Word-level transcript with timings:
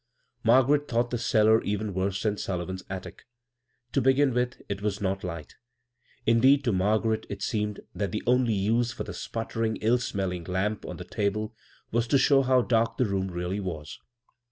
Margaret 0.43 0.87
thought 0.87 1.11
the 1.11 1.19
cellar 1.19 1.61
even 1.61 1.93
worse 1.93 2.23
than 2.23 2.35
Sullivan's 2.35 2.81
attic. 2.89 3.27
To 3.91 4.01
begin 4.01 4.33
with, 4.33 4.59
it 4.67 4.81
wa« 4.81 4.89
not 4.99 5.23
light; 5.23 5.53
indeed, 6.25 6.63
to 6.63 6.71
Margaret 6.71 7.27
it 7.29 7.43
seemed 7.43 7.81
that 7.93 8.11
the 8.11 8.23
only 8.25 8.55
use 8.55 8.91
for 8.91 9.03
the 9.03 9.13
sputtering, 9.13 9.75
ill 9.79 9.99
smell 9.99 10.31
ing 10.31 10.45
lamp 10.45 10.87
on 10.87 10.97
the 10.97 11.05
table 11.05 11.53
was 11.91 12.07
to 12.07 12.17
show 12.17 12.41
how 12.41 12.63
darlc 12.63 12.97
the 12.97 13.05
room 13.05 13.27
realty 13.29 13.59
was. 13.59 13.99